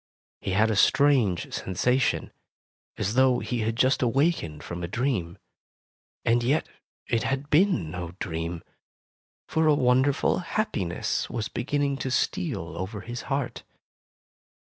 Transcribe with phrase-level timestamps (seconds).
[0.39, 2.31] He had a strange sensation,
[2.97, 5.37] as though he had just awakened from a dream.
[6.25, 6.67] And yet
[7.05, 8.63] it had been no dream,
[9.47, 13.61] for a wonderful happiness was beginning to steal over his heart.